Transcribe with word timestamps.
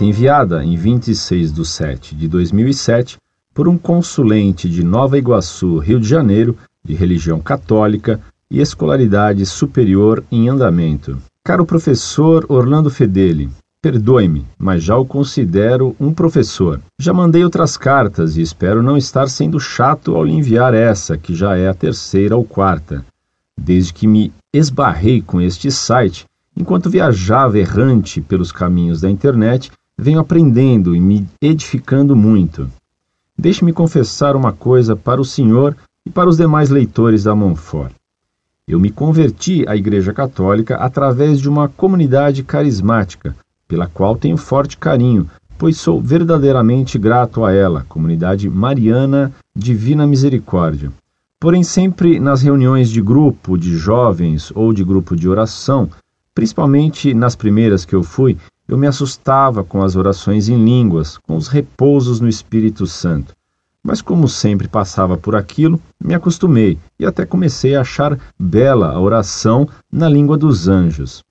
carta 0.00 0.04
enviada 0.04 0.64
em 0.64 0.76
26 0.76 1.52
de 1.52 1.66
7 1.66 2.14
de 2.14 2.26
2007 2.26 3.18
por 3.52 3.68
um 3.68 3.76
consulente 3.76 4.66
de 4.68 4.82
Nova 4.82 5.18
Iguaçu, 5.18 5.76
Rio 5.78 6.00
de 6.00 6.08
Janeiro, 6.08 6.56
de 6.82 6.94
religião 6.94 7.38
católica 7.38 8.18
e 8.50 8.60
escolaridade 8.60 9.44
superior 9.44 10.24
em 10.32 10.48
andamento. 10.48 11.18
Caro 11.44 11.66
professor 11.66 12.46
Orlando 12.48 12.88
Fedeli, 12.88 13.50
perdoe-me, 13.82 14.46
mas 14.58 14.82
já 14.82 14.96
o 14.96 15.04
considero 15.04 15.94
um 16.00 16.14
professor. 16.14 16.80
Já 16.98 17.12
mandei 17.12 17.44
outras 17.44 17.76
cartas 17.76 18.38
e 18.38 18.42
espero 18.42 18.82
não 18.82 18.96
estar 18.96 19.28
sendo 19.28 19.60
chato 19.60 20.16
ao 20.16 20.24
lhe 20.24 20.32
enviar 20.32 20.72
essa, 20.72 21.18
que 21.18 21.34
já 21.34 21.56
é 21.58 21.68
a 21.68 21.74
terceira 21.74 22.36
ou 22.36 22.44
quarta. 22.44 23.04
Desde 23.58 23.92
que 23.92 24.06
me 24.06 24.32
esbarrei 24.52 25.20
com 25.20 25.42
este 25.42 25.70
site, 25.70 26.24
enquanto 26.56 26.88
viajava 26.88 27.58
errante 27.58 28.22
pelos 28.22 28.50
caminhos 28.50 29.02
da 29.02 29.10
internet, 29.10 29.70
venho 30.00 30.18
aprendendo 30.18 30.96
e 30.96 31.00
me 31.00 31.28
edificando 31.42 32.16
muito. 32.16 32.66
Deixe-me 33.38 33.72
confessar 33.72 34.34
uma 34.34 34.50
coisa 34.52 34.96
para 34.96 35.20
o 35.20 35.24
senhor 35.24 35.76
e 36.06 36.10
para 36.10 36.28
os 36.28 36.38
demais 36.38 36.70
leitores 36.70 37.24
da 37.24 37.34
Monfort. 37.34 37.92
Eu 38.66 38.80
me 38.80 38.90
converti 38.90 39.64
à 39.68 39.76
Igreja 39.76 40.14
Católica 40.14 40.76
através 40.76 41.38
de 41.38 41.48
uma 41.48 41.68
comunidade 41.68 42.42
carismática, 42.42 43.36
pela 43.68 43.86
qual 43.86 44.16
tenho 44.16 44.38
forte 44.38 44.78
carinho, 44.78 45.28
pois 45.58 45.76
sou 45.76 46.00
verdadeiramente 46.00 46.98
grato 46.98 47.44
a 47.44 47.52
ela, 47.52 47.84
comunidade 47.86 48.48
mariana 48.48 49.30
Divina 49.54 50.06
Misericórdia. 50.06 50.90
Porém, 51.38 51.62
sempre 51.62 52.18
nas 52.18 52.40
reuniões 52.40 52.88
de 52.88 53.02
grupo 53.02 53.58
de 53.58 53.76
jovens 53.76 54.50
ou 54.54 54.72
de 54.72 54.82
grupo 54.82 55.14
de 55.14 55.28
oração, 55.28 55.90
principalmente 56.34 57.12
nas 57.12 57.36
primeiras 57.36 57.84
que 57.84 57.94
eu 57.94 58.02
fui, 58.02 58.38
eu 58.70 58.78
me 58.78 58.86
assustava 58.86 59.64
com 59.64 59.82
as 59.82 59.96
orações 59.96 60.48
em 60.48 60.54
línguas, 60.54 61.18
com 61.18 61.36
os 61.36 61.48
repousos 61.48 62.20
no 62.20 62.28
Espírito 62.28 62.86
Santo. 62.86 63.34
Mas 63.82 64.00
como 64.00 64.28
sempre 64.28 64.68
passava 64.68 65.16
por 65.16 65.34
aquilo, 65.34 65.82
me 66.00 66.14
acostumei 66.14 66.78
e 66.96 67.04
até 67.04 67.26
comecei 67.26 67.74
a 67.74 67.80
achar 67.80 68.16
bela 68.38 68.92
a 68.92 69.00
oração 69.00 69.68
na 69.90 70.08
língua 70.08 70.38
dos 70.38 70.68
anjos. 70.68 71.24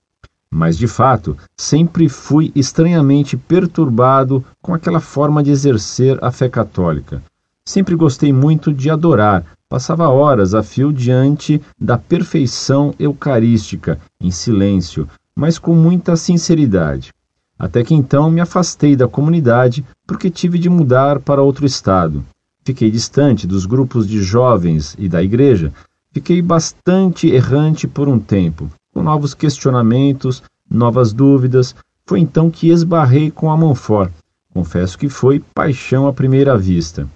Mas 0.52 0.78
de 0.78 0.86
fato, 0.86 1.38
sempre 1.58 2.10
fui 2.10 2.52
estranhamente 2.54 3.38
perturbado 3.38 4.44
com 4.62 4.74
aquela 4.74 5.00
forma 5.00 5.42
de 5.42 5.50
exercer 5.50 6.22
a 6.22 6.32
fé 6.32 6.50
católica. 6.50 7.24
Sempre 7.66 7.96
gostei 7.96 8.34
muito 8.34 8.74
de 8.74 8.90
adorar, 8.90 9.46
passava 9.70 10.10
horas 10.10 10.54
a 10.54 10.62
fio 10.62 10.92
diante 10.92 11.62
da 11.80 11.98
perfeição 11.98 12.94
eucarística, 13.00 13.98
em 14.20 14.30
silêncio, 14.30 15.08
mas 15.34 15.58
com 15.58 15.74
muita 15.74 16.18
sinceridade. 16.18 17.14
Até 17.60 17.84
que 17.84 17.94
então 17.94 18.32
me 18.32 18.40
afastei 18.40 18.96
da 18.96 19.06
comunidade 19.06 19.86
porque 20.08 20.30
tive 20.30 20.58
de 20.58 20.70
mudar 20.70 21.20
para 21.20 21.42
outro 21.42 21.66
estado. 21.66 22.24
Fiquei 22.64 22.90
distante 22.90 23.46
dos 23.46 23.66
grupos 23.66 24.08
de 24.08 24.24
jovens 24.24 24.96
e 24.98 25.10
da 25.10 25.22
igreja. 25.22 25.74
Fiquei 26.14 26.42
bastante 26.42 27.28
errante 27.28 27.86
por 27.86 28.08
um 28.08 28.18
tempo, 28.18 28.70
com 28.94 29.04
novos 29.04 29.34
questionamentos, 29.34 30.42
novas 30.70 31.12
dúvidas. 31.12 31.76
Foi 32.06 32.22
então 32.22 32.50
que 32.50 32.70
esbarrei 32.70 33.30
com 33.30 33.52
a 33.52 33.58
Monfort. 33.58 34.12
Confesso 34.54 34.98
que 34.98 35.10
foi 35.10 35.44
paixão 35.54 36.08
à 36.08 36.14
primeira 36.14 36.58
vista. 36.58 37.08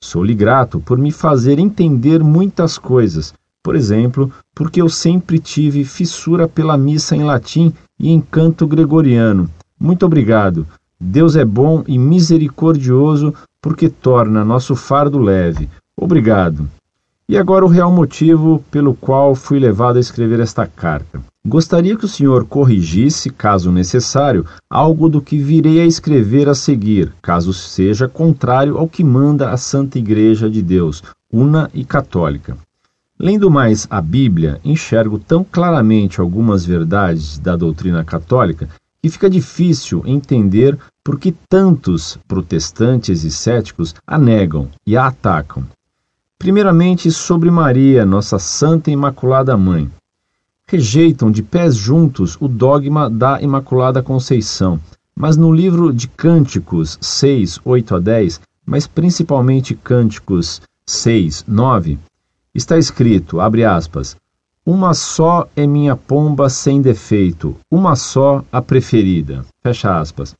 Sou-lhe 0.00 0.34
grato 0.34 0.80
por 0.80 0.96
me 0.96 1.12
fazer 1.12 1.58
entender 1.58 2.24
muitas 2.24 2.78
coisas. 2.78 3.34
Por 3.62 3.76
exemplo, 3.76 4.32
porque 4.54 4.80
eu 4.80 4.88
sempre 4.88 5.38
tive 5.38 5.84
fissura 5.84 6.48
pela 6.48 6.78
missa 6.78 7.14
em 7.14 7.22
latim 7.22 7.72
e 7.98 8.10
em 8.10 8.20
canto 8.20 8.66
gregoriano. 8.66 9.50
Muito 9.80 10.04
obrigado. 10.04 10.66
Deus 11.00 11.34
é 11.34 11.44
bom 11.44 11.82
e 11.88 11.98
misericordioso 11.98 13.32
porque 13.62 13.88
torna 13.88 14.44
nosso 14.44 14.76
fardo 14.76 15.18
leve. 15.18 15.70
Obrigado. 15.96 16.68
E 17.26 17.38
agora 17.38 17.64
o 17.64 17.68
real 17.68 17.90
motivo 17.90 18.62
pelo 18.70 18.92
qual 18.92 19.34
fui 19.34 19.58
levado 19.58 19.96
a 19.96 20.00
escrever 20.00 20.40
esta 20.40 20.66
carta. 20.66 21.20
Gostaria 21.46 21.96
que 21.96 22.04
o 22.04 22.08
senhor 22.08 22.44
corrigisse, 22.44 23.30
caso 23.30 23.72
necessário, 23.72 24.44
algo 24.68 25.08
do 25.08 25.22
que 25.22 25.38
virei 25.38 25.80
a 25.80 25.86
escrever 25.86 26.48
a 26.48 26.54
seguir, 26.54 27.12
caso 27.22 27.54
seja 27.54 28.06
contrário 28.06 28.76
ao 28.76 28.86
que 28.86 29.02
manda 29.02 29.50
a 29.50 29.56
Santa 29.56 29.98
Igreja 29.98 30.50
de 30.50 30.60
Deus, 30.60 31.02
una 31.32 31.70
e 31.72 31.84
católica. 31.84 32.58
Lendo 33.18 33.50
mais 33.50 33.86
a 33.88 34.02
Bíblia, 34.02 34.60
enxergo 34.64 35.18
tão 35.18 35.44
claramente 35.44 36.20
algumas 36.20 36.66
verdades 36.66 37.38
da 37.38 37.56
doutrina 37.56 38.04
católica 38.04 38.68
que 39.02 39.08
fica 39.08 39.30
difícil 39.30 40.02
entender 40.04 40.78
por 41.02 41.18
que 41.18 41.32
tantos 41.48 42.18
protestantes 42.28 43.24
e 43.24 43.30
céticos 43.30 43.94
a 44.06 44.18
negam 44.18 44.68
e 44.86 44.96
a 44.96 45.06
atacam. 45.06 45.64
Primeiramente, 46.38 47.10
sobre 47.10 47.50
Maria, 47.50 48.04
nossa 48.04 48.38
Santa 48.38 48.90
Imaculada 48.90 49.56
Mãe. 49.56 49.90
Rejeitam 50.66 51.30
de 51.30 51.42
pés 51.42 51.74
juntos 51.74 52.36
o 52.40 52.46
dogma 52.46 53.10
da 53.10 53.40
Imaculada 53.42 54.02
Conceição, 54.02 54.80
mas 55.14 55.36
no 55.36 55.52
livro 55.52 55.92
de 55.92 56.06
Cânticos 56.06 56.96
6, 57.00 57.60
8 57.64 57.96
a 57.96 57.98
10, 57.98 58.40
mas 58.64 58.86
principalmente 58.86 59.74
Cânticos 59.74 60.62
6, 60.86 61.44
9, 61.46 61.98
está 62.54 62.78
escrito, 62.78 63.40
abre 63.40 63.64
aspas, 63.64 64.16
uma 64.64 64.92
só 64.92 65.48
é 65.56 65.66
minha 65.66 65.96
pomba 65.96 66.50
sem 66.50 66.82
defeito, 66.82 67.56
uma 67.70 67.96
só 67.96 68.44
a 68.52 68.60
preferida. 68.60 69.44
Fecha 69.62 69.98
aspas. 69.98 70.34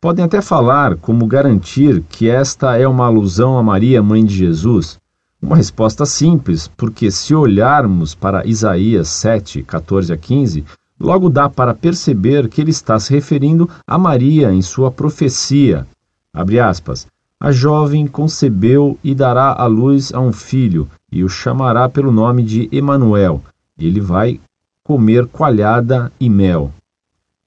Podem 0.00 0.24
até 0.24 0.40
falar 0.40 0.94
como 0.96 1.26
garantir 1.26 2.02
que 2.08 2.28
esta 2.28 2.76
é 2.76 2.86
uma 2.86 3.06
alusão 3.06 3.58
a 3.58 3.62
Maria, 3.62 4.00
mãe 4.00 4.24
de 4.24 4.32
Jesus. 4.32 4.96
Uma 5.42 5.56
resposta 5.56 6.06
simples, 6.06 6.70
porque 6.76 7.10
se 7.10 7.34
olharmos 7.34 8.14
para 8.14 8.46
Isaías 8.46 9.08
7, 9.08 9.64
14 9.64 10.12
a 10.12 10.16
15, 10.16 10.64
logo 11.00 11.28
dá 11.28 11.48
para 11.48 11.74
perceber 11.74 12.48
que 12.48 12.60
ele 12.60 12.70
está 12.70 12.98
se 13.00 13.12
referindo 13.12 13.68
a 13.84 13.98
Maria 13.98 14.52
em 14.52 14.62
sua 14.62 14.90
profecia. 14.92 15.84
Abre 16.32 16.60
aspas. 16.60 17.08
A 17.40 17.50
jovem 17.50 18.06
concebeu 18.06 18.98
e 19.02 19.14
dará 19.14 19.52
à 19.52 19.66
luz 19.66 20.12
a 20.12 20.20
um 20.20 20.32
filho, 20.32 20.88
e 21.10 21.24
o 21.24 21.28
chamará 21.28 21.88
pelo 21.88 22.12
nome 22.12 22.42
de 22.42 22.68
Emanuel. 22.70 23.42
Ele 23.78 24.00
vai 24.00 24.40
comer 24.82 25.26
coalhada 25.26 26.12
e 26.20 26.28
mel. 26.28 26.72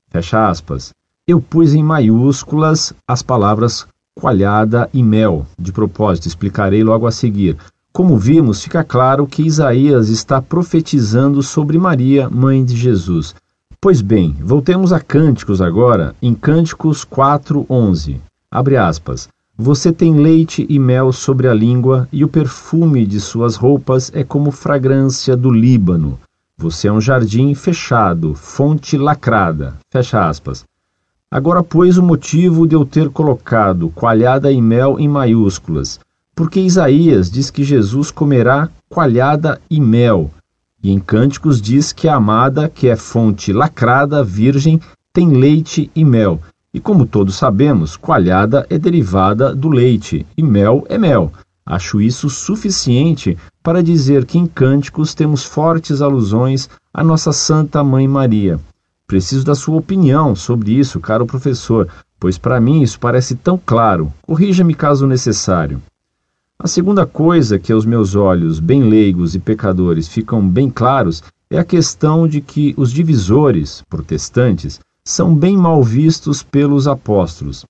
Fecha 0.10 0.50
aspas 0.50 0.92
eu 1.32 1.40
pus 1.40 1.74
em 1.74 1.84
maiúsculas 1.84 2.94
as 3.08 3.22
palavras 3.22 3.88
coalhada 4.16 4.90
e 4.94 5.02
mel. 5.02 5.46
De 5.58 5.72
propósito, 5.72 6.28
explicarei 6.28 6.84
logo 6.84 7.08
a 7.08 7.12
seguir. 7.12 7.58
Como 7.94 8.18
vimos, 8.18 8.62
fica 8.62 8.84
claro 8.84 9.26
que 9.26 9.44
Isaías 9.44 10.10
está 10.10 10.42
profetizando 10.42 11.42
sobre 11.42 11.78
Maria, 11.78 12.30
mãe 12.30 12.66
de 12.66 12.76
Jesus. 12.76 13.34
Pois 13.80 14.02
bem, 14.02 14.36
voltemos 14.42 14.92
a 14.92 15.00
Cânticos 15.00 15.62
agora, 15.62 16.16
em 16.22 16.34
Cânticos 16.34 17.06
4:11. 17.06 18.20
Abre 18.50 18.78
aspas. 18.78 19.30
Você 19.58 19.92
tem 19.92 20.16
leite 20.16 20.66
e 20.70 20.80
mel 20.80 21.12
sobre 21.12 21.48
a 21.48 21.54
língua, 21.54 22.08
e 22.12 22.24
o 22.24 22.28
perfume 22.28 23.06
de 23.06 23.20
suas 23.20 23.56
roupas 23.56 24.12
é 24.14 24.24
como 24.24 24.52
fragrância 24.52 25.36
do 25.36 25.52
Líbano. 25.52 26.20
Você 26.58 26.88
é 26.88 26.92
um 26.92 27.02
jardim 27.02 27.54
fechado, 27.54 28.34
fonte 28.34 28.98
lacrada. 28.98 29.76
Fecha 29.90 30.28
aspas. 30.28 30.64
Agora, 31.30 31.64
pois, 31.64 31.98
o 31.98 32.04
motivo 32.04 32.68
de 32.68 32.76
eu 32.76 32.86
ter 32.86 33.10
colocado 33.10 33.90
coalhada 33.90 34.52
e 34.52 34.62
mel 34.62 35.00
em 35.00 35.08
maiúsculas, 35.08 36.00
porque 36.36 36.60
Isaías 36.60 37.30
diz 37.30 37.50
que 37.50 37.64
Jesus 37.64 38.12
comerá 38.12 38.70
coalhada 38.90 39.62
e 39.70 39.80
mel, 39.80 40.30
e 40.84 40.92
em 40.92 41.00
Cânticos 41.00 41.62
diz 41.62 41.94
que 41.94 42.08
a 42.08 42.16
amada, 42.16 42.68
que 42.68 42.88
é 42.88 42.96
fonte 42.96 43.54
lacrada, 43.54 44.24
virgem, 44.24 44.82
tem 45.14 45.30
leite 45.30 45.92
e 45.96 46.04
mel. 46.04 46.40
E 46.74 46.80
como 46.80 47.06
todos 47.06 47.36
sabemos, 47.36 47.98
coalhada 47.98 48.66
é 48.70 48.80
derivada 48.80 49.54
do 49.54 49.68
leite 49.68 50.26
e 50.38 50.42
mel 50.42 50.86
é 50.88 50.98
mel. 50.98 51.32
Acho 51.66 52.00
isso 52.00 52.30
suficiente 52.30 53.38
para 53.62 53.84
dizer 53.84 54.26
que 54.26 54.38
em 54.38 54.46
Cânticos 54.46 55.14
temos 55.14 55.44
fortes 55.44 56.02
alusões 56.02 56.70
à 56.94 57.04
nossa 57.04 57.34
Santa 57.34 57.84
Mãe 57.84 58.08
Maria. 58.08 58.60
Preciso 59.06 59.44
da 59.44 59.54
sua 59.54 59.76
opinião 59.76 60.34
sobre 60.36 60.72
isso, 60.72 61.00
caro 61.00 61.26
professor, 61.26 61.90
pois 62.18 62.38
para 62.38 62.62
mim 62.62 62.82
isso 62.82 63.00
parece 63.00 63.36
tão 63.36 63.58
claro. 63.58 64.12
Corrija-me 64.22 64.74
caso 64.74 65.06
necessário. 65.06 65.82
A 66.58 66.68
segunda 66.68 67.06
coisa 67.06 67.60
que 67.60 67.74
aos 67.74 67.86
meus 67.86 68.16
olhos, 68.16 68.60
bem 68.60 68.84
leigos 68.84 69.36
e 69.36 69.40
pecadores, 69.40 70.08
ficam 70.08 70.48
bem 70.48 70.70
claros 70.70 71.22
é 71.50 71.60
a 71.60 71.66
questão 71.66 72.28
de 72.28 72.40
que 72.40 72.74
os 72.78 72.94
divisores, 72.94 73.84
protestantes, 73.90 74.80
são 75.04 75.36
bem 75.36 75.58
mal 75.58 75.84
vistos 75.84 76.44
pelos 76.44 76.88
apóstolos. 76.88 77.66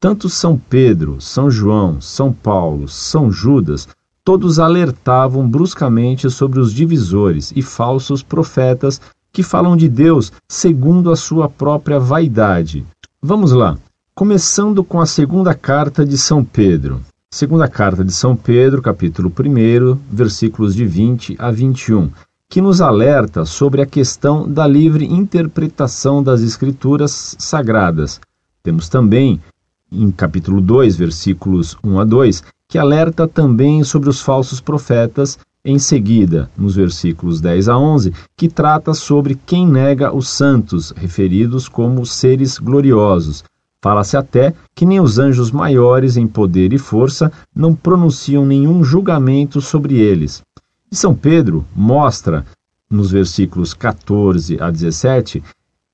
Tanto 0.00 0.28
São 0.28 0.58
Pedro, 0.58 1.20
São 1.20 1.50
João, 1.50 2.00
São 2.00 2.32
Paulo, 2.32 2.88
São 2.88 3.30
Judas, 3.30 3.86
todos 4.24 4.58
alertavam 4.58 5.48
bruscamente 5.48 6.30
sobre 6.30 6.58
os 6.58 6.72
divisores 6.72 7.52
e 7.54 7.62
falsos 7.62 8.22
profetas 8.22 9.00
que 9.32 9.42
falam 9.42 9.76
de 9.76 9.88
Deus 9.88 10.32
segundo 10.48 11.10
a 11.10 11.16
sua 11.16 11.48
própria 11.48 11.98
vaidade. 11.98 12.84
Vamos 13.20 13.52
lá. 13.52 13.78
Começando 14.14 14.82
com 14.82 15.00
a 15.00 15.06
segunda 15.06 15.54
carta 15.54 16.04
de 16.04 16.18
São 16.18 16.44
Pedro. 16.44 17.00
Segunda 17.30 17.66
carta 17.66 18.04
de 18.04 18.12
São 18.12 18.36
Pedro, 18.36 18.82
capítulo 18.82 19.32
1, 19.32 19.98
versículos 20.10 20.74
de 20.74 20.84
20 20.84 21.36
a 21.38 21.50
21, 21.50 22.10
que 22.52 22.60
nos 22.60 22.82
alerta 22.82 23.46
sobre 23.46 23.80
a 23.80 23.86
questão 23.86 24.46
da 24.46 24.66
livre 24.66 25.06
interpretação 25.06 26.22
das 26.22 26.42
escrituras 26.42 27.34
sagradas. 27.38 28.20
Temos 28.62 28.90
também, 28.90 29.40
em 29.90 30.10
capítulo 30.10 30.60
2, 30.60 30.94
versículos 30.94 31.78
1 31.82 32.00
a 32.00 32.04
2, 32.04 32.44
que 32.68 32.76
alerta 32.76 33.26
também 33.26 33.82
sobre 33.82 34.10
os 34.10 34.20
falsos 34.20 34.60
profetas, 34.60 35.38
em 35.64 35.78
seguida, 35.78 36.50
nos 36.54 36.74
versículos 36.74 37.40
10 37.40 37.70
a 37.70 37.78
11, 37.78 38.12
que 38.36 38.50
trata 38.50 38.92
sobre 38.92 39.34
quem 39.46 39.66
nega 39.66 40.14
os 40.14 40.28
santos, 40.28 40.90
referidos 40.94 41.70
como 41.70 42.04
seres 42.04 42.58
gloriosos. 42.58 43.42
Fala-se 43.82 44.14
até 44.14 44.52
que 44.74 44.84
nem 44.84 45.00
os 45.00 45.18
anjos 45.18 45.50
maiores 45.50 46.18
em 46.18 46.26
poder 46.26 46.74
e 46.74 46.78
força 46.78 47.32
não 47.56 47.74
pronunciam 47.74 48.44
nenhum 48.44 48.84
julgamento 48.84 49.58
sobre 49.62 49.98
eles. 49.98 50.42
E 50.92 50.96
São 50.96 51.14
Pedro 51.14 51.64
mostra, 51.74 52.46
nos 52.88 53.10
versículos 53.10 53.74
14 53.74 54.60
a 54.60 54.70
17, 54.70 55.42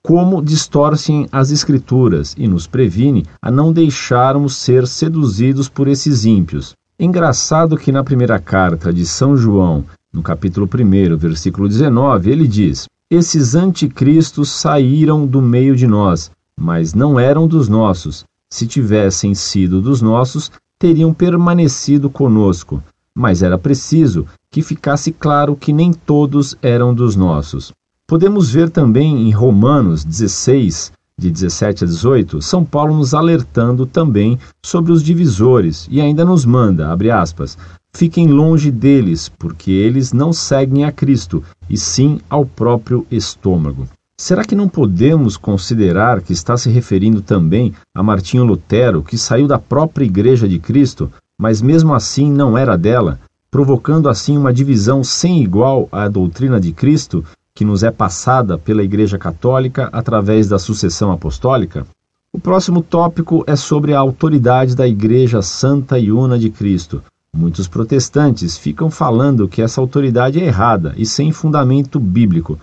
como 0.03 0.43
distorcem 0.43 1.29
as 1.33 1.53
Escrituras 1.53 2.35
e 2.37 2.49
nos 2.49 2.67
previne 2.67 3.25
a 3.41 3.51
não 3.51 3.73
deixarmos 3.73 4.57
ser 4.57 4.87
seduzidos 4.87 5.69
por 5.69 5.87
esses 5.89 6.25
ímpios. 6.25 6.75
Engraçado 6.99 7.79
que 7.79 7.93
na 7.93 8.03
primeira 8.03 8.39
carta 8.41 8.93
de 8.93 9.07
São 9.07 9.37
João, 9.37 9.85
no 10.13 10.21
capítulo 10.23 10.69
1, 10.69 11.17
versículo 11.17 11.69
19, 11.69 12.31
ele 12.31 12.49
diz: 12.49 12.87
Esses 13.09 13.55
anticristos 13.55 14.51
saíram 14.51 15.25
do 15.25 15.41
meio 15.41 15.77
de 15.77 15.87
nós 15.87 16.31
mas 16.59 16.93
não 16.93 17.19
eram 17.19 17.47
dos 17.47 17.69
nossos. 17.69 18.25
Se 18.51 18.67
tivessem 18.67 19.35
sido 19.35 19.81
dos 19.81 20.03
nossos, 20.03 20.51
teriam 20.79 21.15
permanecido 21.15 22.11
conosco, 22.11 22.83
mas 23.19 23.43
era 23.43 23.59
preciso 23.59 24.25
que 24.49 24.63
ficasse 24.63 25.11
claro 25.11 25.57
que 25.57 25.73
nem 25.73 25.93
todos 25.93 26.57
eram 26.63 26.95
dos 26.95 27.17
nossos. 27.17 27.73
Podemos 28.07 28.49
ver 28.49 28.71
também 28.71 29.29
em 29.29 29.33
Romanos 29.33 30.05
16, 30.05 30.93
de 31.19 31.29
17 31.29 31.83
a 31.83 31.87
18, 31.89 32.41
São 32.41 32.65
Paulo 32.65 32.97
nos 32.97 33.15
alertando 33.15 33.85
também 33.85 34.39
sobre 34.65 34.93
os 34.93 35.03
divisores 35.03 35.89
e 35.91 36.01
ainda 36.01 36.25
nos 36.25 36.45
manda, 36.45 36.93
abre 36.93 37.11
aspas, 37.11 37.59
fiquem 37.93 38.29
longe 38.29 38.71
deles, 38.71 39.29
porque 39.29 39.73
eles 39.73 40.13
não 40.13 40.33
seguem 40.33 40.85
a 40.85 40.93
Cristo, 40.93 41.43
e 41.69 41.77
sim 41.77 42.21
ao 42.31 42.47
próprio 42.47 43.05
estômago. 43.11 43.89
Será 44.17 44.45
que 44.45 44.55
não 44.55 44.69
podemos 44.69 45.37
considerar 45.37 46.23
que 46.23 46.33
está 46.33 46.57
se 46.57 46.71
referindo 46.71 47.21
também 47.21 47.75
a 47.93 48.01
Martinho 48.01 48.45
Lutero, 48.45 49.03
que 49.03 49.19
saiu 49.19 49.49
da 49.49 49.59
própria 49.59 50.05
Igreja 50.05 50.49
de 50.49 50.61
Cristo, 50.61 51.11
mas 51.39 51.63
mesmo 51.63 51.95
assim 51.95 52.31
não 52.31 52.59
era 52.59 52.77
dela, 52.77 53.21
provocando 53.51 54.09
assim 54.09 54.37
uma 54.37 54.53
divisão 54.53 55.05
sem 55.05 55.43
igual 55.43 55.89
à 55.93 56.09
doutrina 56.09 56.61
de 56.61 56.73
Cristo, 56.73 57.25
que 57.55 57.65
nos 57.65 57.83
é 57.83 57.91
passada 57.91 58.59
pela 58.59 58.83
Igreja 58.83 59.17
Católica 59.17 59.89
através 59.93 60.49
da 60.49 60.59
sucessão 60.59 61.13
apostólica? 61.13 61.87
O 62.33 62.39
próximo 62.39 62.83
tópico 62.83 63.45
é 63.47 63.57
sobre 63.57 63.95
a 63.95 63.99
autoridade 63.99 64.75
da 64.75 64.87
Igreja 64.87 65.41
Santa 65.41 65.99
e 65.99 66.13
Una 66.13 66.39
de 66.39 66.51
Cristo. 66.51 67.03
Muitos 67.33 67.69
protestantes 67.69 68.59
ficam 68.59 68.91
falando 68.91 69.49
que 69.49 69.63
essa 69.63 69.81
autoridade 69.81 70.41
é 70.41 70.45
errada 70.45 70.95
e 70.97 71.07
sem 71.07 71.33
fundamento 71.33 71.99
bíblico 72.01 72.59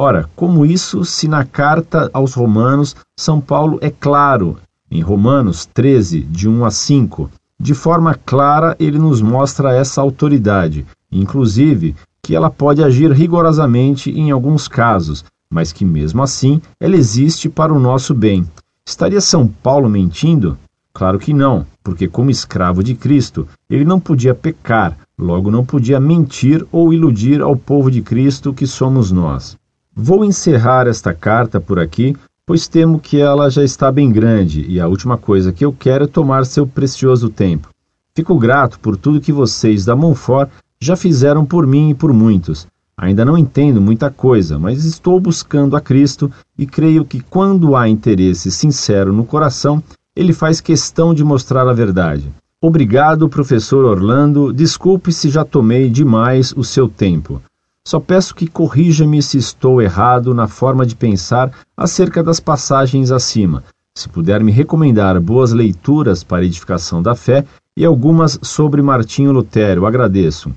Ora, 0.00 0.30
como 0.36 0.64
isso 0.64 1.04
se 1.04 1.26
na 1.26 1.44
carta 1.44 2.08
aos 2.12 2.32
Romanos, 2.32 2.94
São 3.18 3.40
Paulo 3.40 3.80
é 3.82 3.90
claro, 3.90 4.56
em 4.88 5.00
Romanos 5.00 5.66
13, 5.66 6.20
de 6.20 6.48
1 6.48 6.64
a 6.64 6.70
5, 6.70 7.28
de 7.60 7.74
forma 7.74 8.14
clara 8.14 8.76
ele 8.78 8.98
nos 8.98 9.20
mostra 9.20 9.74
essa 9.74 10.00
autoridade, 10.00 10.86
inclusive 11.10 11.96
que 12.22 12.36
ela 12.36 12.50
pode 12.50 12.82
agir 12.82 13.10
rigorosamente 13.10 14.10
em 14.10 14.30
alguns 14.30 14.68
casos, 14.68 15.24
mas 15.50 15.72
que 15.72 15.84
mesmo 15.84 16.22
assim 16.22 16.60
ela 16.78 16.96
existe 16.96 17.48
para 17.48 17.72
o 17.72 17.78
nosso 17.78 18.14
bem. 18.14 18.46
Estaria 18.86 19.20
São 19.20 19.46
Paulo 19.46 19.88
mentindo? 19.88 20.56
Claro 20.92 21.18
que 21.18 21.32
não, 21.32 21.66
porque 21.82 22.08
como 22.08 22.30
escravo 22.30 22.82
de 22.82 22.94
Cristo, 22.94 23.46
ele 23.68 23.84
não 23.84 23.98
podia 23.98 24.34
pecar, 24.34 24.96
logo 25.18 25.50
não 25.50 25.64
podia 25.64 26.00
mentir 26.00 26.66
ou 26.70 26.92
iludir 26.92 27.40
ao 27.40 27.56
povo 27.56 27.90
de 27.90 28.02
Cristo 28.02 28.52
que 28.52 28.66
somos 28.66 29.10
nós. 29.10 29.56
Vou 29.94 30.24
encerrar 30.24 30.86
esta 30.86 31.12
carta 31.12 31.60
por 31.60 31.78
aqui, 31.78 32.16
pois 32.48 32.66
temo 32.66 32.98
que 32.98 33.20
ela 33.20 33.50
já 33.50 33.62
está 33.62 33.92
bem 33.92 34.10
grande 34.10 34.64
e 34.66 34.80
a 34.80 34.88
última 34.88 35.18
coisa 35.18 35.52
que 35.52 35.62
eu 35.62 35.70
quero 35.70 36.04
é 36.04 36.06
tomar 36.06 36.46
seu 36.46 36.66
precioso 36.66 37.28
tempo. 37.28 37.68
Fico 38.14 38.38
grato 38.38 38.80
por 38.80 38.96
tudo 38.96 39.20
que 39.20 39.30
vocês 39.30 39.84
da 39.84 39.94
Monfort 39.94 40.48
já 40.80 40.96
fizeram 40.96 41.44
por 41.44 41.66
mim 41.66 41.90
e 41.90 41.94
por 41.94 42.10
muitos. 42.10 42.66
Ainda 42.96 43.22
não 43.22 43.36
entendo 43.36 43.82
muita 43.82 44.10
coisa, 44.10 44.58
mas 44.58 44.86
estou 44.86 45.20
buscando 45.20 45.76
a 45.76 45.80
Cristo 45.82 46.32
e 46.56 46.64
creio 46.64 47.04
que 47.04 47.20
quando 47.20 47.76
há 47.76 47.86
interesse 47.86 48.50
sincero 48.50 49.12
no 49.12 49.26
coração, 49.26 49.82
ele 50.16 50.32
faz 50.32 50.58
questão 50.58 51.12
de 51.12 51.22
mostrar 51.22 51.68
a 51.68 51.74
verdade. 51.74 52.32
Obrigado, 52.62 53.28
professor 53.28 53.84
Orlando. 53.84 54.54
Desculpe 54.54 55.12
se 55.12 55.28
já 55.28 55.44
tomei 55.44 55.90
demais 55.90 56.54
o 56.56 56.64
seu 56.64 56.88
tempo. 56.88 57.42
Só 57.88 57.98
peço 57.98 58.34
que 58.34 58.46
corrija-me 58.46 59.22
se 59.22 59.38
estou 59.38 59.80
errado 59.80 60.34
na 60.34 60.46
forma 60.46 60.84
de 60.84 60.94
pensar 60.94 61.50
acerca 61.74 62.22
das 62.22 62.38
passagens 62.38 63.10
acima. 63.10 63.64
Se 63.96 64.10
puder 64.10 64.44
me 64.44 64.52
recomendar 64.52 65.18
boas 65.18 65.54
leituras 65.54 66.22
para 66.22 66.44
edificação 66.44 67.00
da 67.00 67.14
fé 67.14 67.46
e 67.74 67.86
algumas 67.86 68.38
sobre 68.42 68.82
Martinho 68.82 69.32
Lutero, 69.32 69.86
agradeço. 69.86 70.52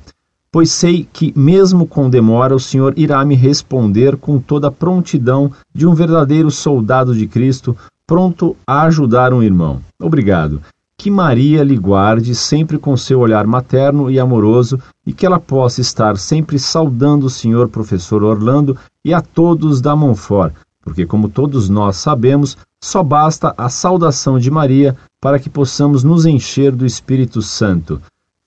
Pois 0.52 0.72
sei 0.72 1.08
que, 1.14 1.32
mesmo 1.34 1.88
com 1.88 2.10
demora, 2.10 2.54
o 2.54 2.60
Senhor 2.60 2.94
irá 2.98 3.24
me 3.24 3.36
responder 3.36 4.18
com 4.18 4.38
toda 4.38 4.68
a 4.68 4.72
prontidão 4.72 5.54
de 5.74 5.88
um 5.88 5.94
verdadeiro 5.94 6.52
soldado 6.52 7.16
de 7.16 7.28
Cristo, 7.28 7.78
pronto 8.06 8.58
a 8.68 8.82
ajudar 8.82 9.34
um 9.34 9.42
irmão. 9.42 9.80
Obrigado 9.98 10.60
que 11.02 11.10
Maria 11.10 11.64
lhe 11.64 11.76
guarde 11.76 12.36
sempre 12.36 12.78
com 12.78 12.96
seu 12.96 13.22
olhar 13.22 13.48
materno 13.48 14.12
e 14.12 14.20
amoroso 14.20 14.80
e 15.04 15.12
que 15.12 15.26
ela 15.26 15.40
possa 15.40 15.82
estar 15.82 16.16
sempre 16.16 16.60
saudando 16.60 17.24
o 17.24 17.30
senhor 17.30 17.70
professor 17.70 18.24
Orlando 18.24 18.78
e 19.04 19.12
a 19.12 19.20
todos 19.20 19.82
da 19.82 19.96
Monfort, 19.96 20.54
porque 20.80 21.04
como 21.04 21.28
todos 21.28 21.70
nós 21.70 21.96
sabemos, 21.96 22.56
só 22.80 23.02
basta 23.02 23.52
a 23.58 23.68
saudação 23.68 24.38
de 24.38 24.52
Maria 24.52 24.96
para 25.20 25.40
que 25.40 25.50
possamos 25.50 26.04
nos 26.04 26.28
encher 26.28 26.72
do 26.72 26.86
Espírito 26.86 27.42
Santo. 27.42 28.00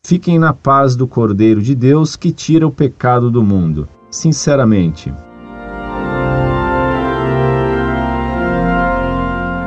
Fiquem 0.06 0.38
na 0.38 0.52
paz 0.52 0.94
do 0.94 1.08
Cordeiro 1.08 1.60
de 1.60 1.74
Deus 1.74 2.14
que 2.14 2.30
tira 2.30 2.64
o 2.64 2.70
pecado 2.70 3.32
do 3.32 3.42
mundo. 3.42 3.88
Sinceramente. 4.12 5.12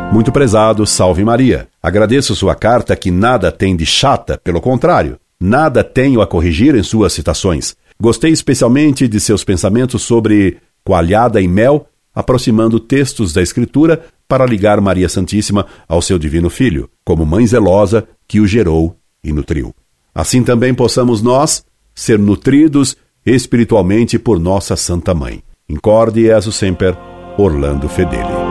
Muito 0.09 0.31
prezado, 0.31 0.85
salve 0.85 1.25
Maria. 1.25 1.67
Agradeço 1.87 2.35
sua 2.35 2.53
carta 2.53 2.97
que 2.97 3.09
nada 3.09 3.49
tem 3.49 3.73
de 3.73 3.85
chata, 3.85 4.37
pelo 4.43 4.59
contrário, 4.59 5.17
nada 5.39 5.85
tenho 5.85 6.19
a 6.19 6.27
corrigir 6.27 6.75
em 6.75 6.83
suas 6.83 7.13
citações. 7.13 7.77
Gostei 7.97 8.29
especialmente 8.29 9.07
de 9.07 9.17
seus 9.21 9.41
pensamentos 9.45 10.01
sobre 10.01 10.57
coalhada 10.83 11.39
e 11.39 11.47
mel, 11.47 11.87
aproximando 12.13 12.77
textos 12.77 13.31
da 13.31 13.41
Escritura 13.41 14.03
para 14.27 14.45
ligar 14.45 14.81
Maria 14.81 15.07
Santíssima 15.07 15.65
ao 15.87 16.01
seu 16.01 16.19
divino 16.19 16.49
Filho, 16.49 16.89
como 17.05 17.25
mãe 17.25 17.47
zelosa 17.47 18.05
que 18.27 18.41
o 18.41 18.45
gerou 18.45 18.97
e 19.23 19.31
nutriu. 19.31 19.73
Assim 20.13 20.43
também 20.43 20.73
possamos 20.73 21.21
nós 21.21 21.63
ser 21.95 22.19
nutridos 22.19 22.97
espiritualmente 23.25 24.19
por 24.19 24.41
nossa 24.41 24.75
Santa 24.75 25.13
Mãe. 25.13 25.41
Incorde 25.69 26.27
e 26.27 26.51
semper, 26.51 26.97
Orlando 27.37 27.87
Fedeli. 27.87 28.46